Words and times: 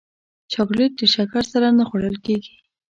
چاکلېټ 0.51 0.91
د 0.99 1.01
شکر 1.15 1.43
سره 1.53 1.67
نه 1.77 1.83
خوړل 1.89 2.15
کېږي. 2.25 2.55